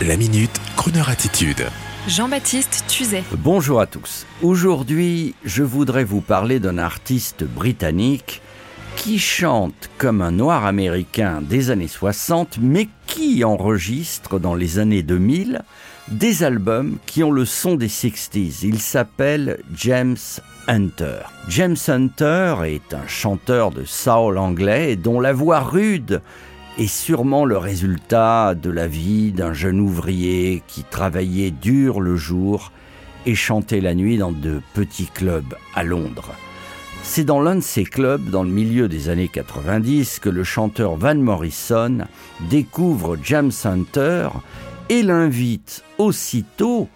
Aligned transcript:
La 0.00 0.16
minute, 0.16 0.60
Kroneur 0.76 1.10
attitude. 1.10 1.64
Jean-Baptiste 2.08 2.84
Tuzet. 2.88 3.22
Bonjour 3.38 3.80
à 3.80 3.86
tous. 3.86 4.26
Aujourd'hui, 4.42 5.36
je 5.44 5.62
voudrais 5.62 6.02
vous 6.02 6.20
parler 6.20 6.58
d'un 6.58 6.78
artiste 6.78 7.44
britannique 7.44 8.42
qui 8.96 9.20
chante 9.20 9.90
comme 9.98 10.20
un 10.20 10.32
noir 10.32 10.66
américain 10.66 11.40
des 11.40 11.70
années 11.70 11.86
60, 11.86 12.58
mais 12.60 12.88
qui 13.06 13.44
enregistre 13.44 14.40
dans 14.40 14.56
les 14.56 14.80
années 14.80 15.04
2000 15.04 15.62
des 16.08 16.42
albums 16.42 16.98
qui 17.06 17.22
ont 17.22 17.30
le 17.30 17.44
son 17.44 17.76
des 17.76 17.88
60s. 17.88 18.64
Il 18.64 18.80
s'appelle 18.80 19.60
James 19.72 20.16
Hunter. 20.66 21.20
James 21.48 21.76
Hunter 21.86 22.56
est 22.66 22.92
un 22.92 23.06
chanteur 23.06 23.70
de 23.70 23.84
soul 23.84 24.36
anglais 24.38 24.96
dont 24.96 25.20
la 25.20 25.32
voix 25.32 25.60
rude 25.60 26.22
est 26.78 26.86
sûrement 26.86 27.44
le 27.44 27.58
résultat 27.58 28.54
de 28.54 28.70
la 28.70 28.86
vie 28.86 29.32
d'un 29.32 29.52
jeune 29.52 29.80
ouvrier 29.80 30.62
qui 30.66 30.84
travaillait 30.84 31.50
dur 31.50 32.00
le 32.00 32.16
jour 32.16 32.72
et 33.26 33.34
chantait 33.34 33.80
la 33.80 33.94
nuit 33.94 34.18
dans 34.18 34.32
de 34.32 34.60
petits 34.74 35.10
clubs 35.12 35.54
à 35.74 35.84
Londres. 35.84 36.30
C'est 37.02 37.24
dans 37.24 37.40
l'un 37.40 37.56
de 37.56 37.60
ces 37.60 37.84
clubs, 37.84 38.30
dans 38.30 38.44
le 38.44 38.50
milieu 38.50 38.88
des 38.88 39.08
années 39.08 39.28
90, 39.28 40.20
que 40.20 40.28
le 40.28 40.44
chanteur 40.44 40.96
Van 40.96 41.14
Morrison 41.14 41.98
découvre 42.48 43.18
James 43.22 43.52
Hunter 43.64 44.28
et 44.88 45.02
l'invite 45.02 45.82
aussitôt 45.98 46.88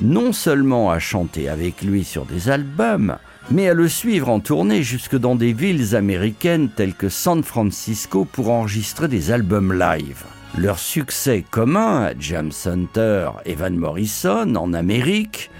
non 0.00 0.32
seulement 0.32 0.90
à 0.90 0.98
chanter 0.98 1.48
avec 1.48 1.82
lui 1.82 2.04
sur 2.04 2.24
des 2.24 2.48
albums, 2.48 3.16
mais 3.50 3.68
à 3.68 3.74
le 3.74 3.88
suivre 3.88 4.28
en 4.28 4.40
tournée 4.40 4.82
jusque 4.82 5.16
dans 5.16 5.34
des 5.34 5.52
villes 5.52 5.96
américaines 5.96 6.68
telles 6.68 6.94
que 6.94 7.08
San 7.08 7.42
Francisco 7.42 8.24
pour 8.24 8.50
enregistrer 8.50 9.08
des 9.08 9.32
albums 9.32 9.72
live. 9.72 10.24
Leur 10.56 10.78
succès 10.78 11.44
commun 11.50 12.02
à 12.02 12.12
James 12.18 12.52
Hunter 12.64 13.30
et 13.44 13.54
Van 13.54 13.70
Morrison 13.70 14.54
en 14.54 14.72
Amérique 14.72 15.50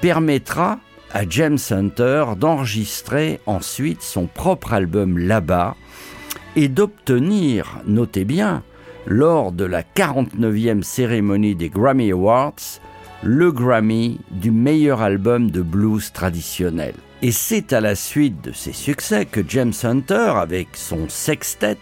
permettra 0.00 0.78
à 1.12 1.22
James 1.28 1.58
Hunter 1.70 2.24
d'enregistrer 2.36 3.40
ensuite 3.46 4.02
son 4.02 4.26
propre 4.26 4.72
album 4.72 5.18
là-bas 5.18 5.76
et 6.56 6.68
d'obtenir, 6.68 7.78
notez 7.86 8.24
bien, 8.24 8.62
lors 9.06 9.50
de 9.50 9.64
la 9.64 9.82
49e 9.82 10.82
cérémonie 10.82 11.54
des 11.54 11.68
Grammy 11.68 12.12
Awards, 12.12 12.80
le 13.22 13.50
Grammy 13.50 14.20
du 14.30 14.50
meilleur 14.50 15.00
album 15.00 15.50
de 15.50 15.62
blues 15.62 16.12
traditionnel. 16.12 16.94
Et 17.22 17.32
c'est 17.32 17.74
à 17.74 17.82
la 17.82 17.96
suite 17.96 18.42
de 18.42 18.52
ces 18.52 18.72
succès 18.72 19.26
que 19.26 19.42
James 19.46 19.74
Hunter, 19.82 20.32
avec 20.36 20.68
son 20.72 21.10
sextet, 21.10 21.76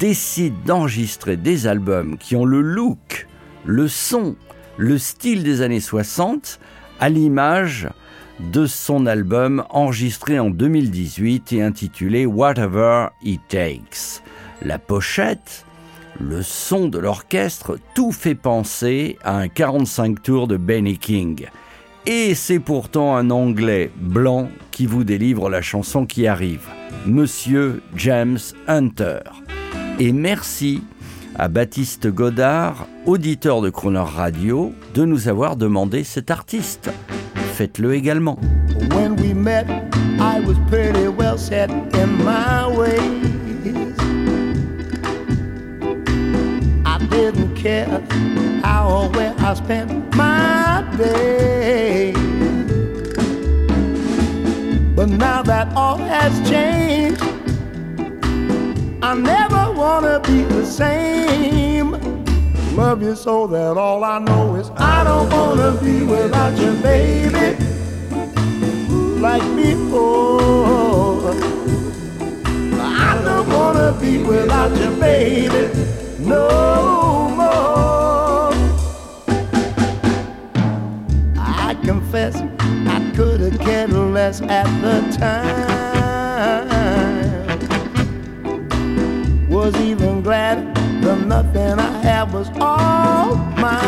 décide 0.00 0.60
d'enregistrer 0.64 1.36
des 1.36 1.68
albums 1.68 2.18
qui 2.18 2.34
ont 2.34 2.44
le 2.44 2.60
look, 2.62 3.28
le 3.64 3.86
son, 3.86 4.34
le 4.76 4.98
style 4.98 5.44
des 5.44 5.62
années 5.62 5.78
60, 5.78 6.58
à 6.98 7.08
l'image 7.08 7.88
de 8.40 8.66
son 8.66 9.06
album 9.06 9.64
enregistré 9.70 10.40
en 10.40 10.50
2018 10.50 11.52
et 11.52 11.62
intitulé 11.62 12.26
Whatever 12.26 13.08
It 13.22 13.40
Takes. 13.48 14.20
La 14.62 14.80
pochette, 14.80 15.64
le 16.18 16.42
son 16.42 16.88
de 16.88 16.98
l'orchestre, 16.98 17.78
tout 17.94 18.10
fait 18.10 18.34
penser 18.34 19.16
à 19.22 19.38
un 19.38 19.46
45 19.46 20.22
tours 20.22 20.48
de 20.48 20.56
Benny 20.56 20.98
King. 20.98 21.46
Et 22.08 22.36
c'est 22.36 22.60
pourtant 22.60 23.16
un 23.16 23.30
Anglais 23.30 23.90
blanc 23.96 24.48
qui 24.70 24.86
vous 24.86 25.02
délivre 25.02 25.50
la 25.50 25.60
chanson 25.60 26.06
qui 26.06 26.28
arrive, 26.28 26.68
Monsieur 27.04 27.82
James 27.96 28.38
Hunter. 28.68 29.18
Et 29.98 30.12
merci 30.12 30.84
à 31.34 31.48
Baptiste 31.48 32.06
Godard, 32.06 32.86
auditeur 33.06 33.60
de 33.60 33.70
Croner 33.70 33.98
Radio, 33.98 34.72
de 34.94 35.04
nous 35.04 35.26
avoir 35.26 35.56
demandé 35.56 36.04
cet 36.04 36.30
artiste. 36.30 36.92
Faites-le 37.54 37.94
également. 37.94 38.38
When 38.94 39.20
we 39.20 39.34
met, 39.34 39.66
I 40.20 40.40
was 40.46 40.54
pretty 40.70 41.08
well 41.08 41.36
set 41.36 41.70
in 41.70 42.06
my 42.24 42.56
where 48.86 49.34
I 49.38 49.54
spent 49.54 50.14
my 50.14 50.84
day. 50.96 52.12
But 54.94 55.08
now 55.08 55.42
that 55.42 55.74
all 55.74 55.98
has 55.98 56.32
changed, 56.48 57.22
I 59.02 59.14
never 59.14 59.72
wanna 59.72 60.20
be 60.20 60.42
the 60.42 60.64
same. 60.64 61.90
Love 62.76 63.02
you 63.02 63.16
so 63.16 63.46
that 63.46 63.76
all 63.76 64.04
I 64.04 64.18
know 64.18 64.54
is 64.56 64.70
I 64.76 65.02
don't 65.04 65.30
wanna 65.30 65.72
be 65.82 66.02
without 66.02 66.56
you, 66.58 66.72
baby. 66.82 67.56
Like 69.20 69.46
before. 69.56 71.34
I 73.08 73.20
don't 73.24 73.48
wanna 73.48 73.96
be 74.00 74.18
without 74.22 74.76
you, 74.76 74.90
baby. 75.00 76.05
At 84.48 84.66
the 84.80 85.00
time. 85.16 85.56
Was 89.48 89.74
even 89.76 90.22
glad 90.22 90.74
the 91.02 91.16
nothing 91.16 91.78
I 91.78 91.98
had 92.02 92.32
was 92.32 92.48
all 92.60 93.36
mine. 93.36 93.86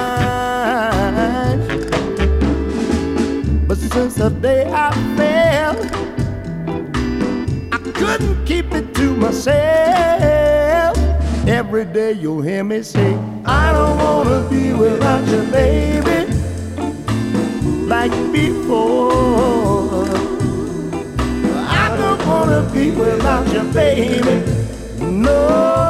But 3.67 3.79
since 3.79 4.15
the 4.17 4.31
day 4.31 4.65
I 4.73 4.91
fell, 5.17 5.77
I 7.73 7.79
couldn't 7.93 8.45
keep 8.45 8.73
it 8.73 8.95
to 8.95 9.15
myself. 9.15 10.97
Every 11.47 11.85
day 11.85 12.13
you'll 12.13 12.43
hear 12.43 12.65
me 12.65 12.83
say, 12.83 13.15
I 13.45 13.73
don't 13.73 13.99
wanna 13.99 14.49
be 14.51 14.73
without 14.73 15.27
you, 15.29 15.43
baby, 15.51 16.27
like 17.87 18.13
before 18.33 20.08
people 22.73 23.05
about 23.05 23.53
you, 23.53 23.63
baby. 23.73 24.21
No. 25.01 25.88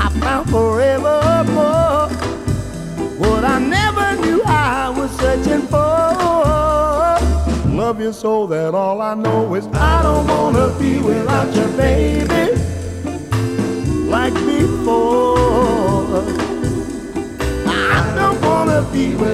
I 0.00 0.08
found 0.20 0.50
forevermore 0.50 2.08
what 3.18 3.44
I 3.44 3.58
never 3.58 4.20
knew 4.22 4.42
I 4.44 4.90
was 4.90 5.10
searching 5.18 5.62
for. 5.68 5.84
Love 7.70 8.00
you 8.00 8.12
so 8.12 8.46
that 8.46 8.74
all 8.74 9.00
I 9.00 9.14
know 9.14 9.54
is 9.54 9.66
I 9.68 10.02
don't 10.02 10.26
wanna 10.26 10.74
be 10.78 11.00
without 11.00 11.54
you, 11.54 11.66
baby 11.76 12.44
like 14.14 14.34
before. 14.46 16.22
I 17.66 18.12
don't 18.14 18.40
wanna 18.40 18.82
be 18.92 19.14
without 19.16 19.33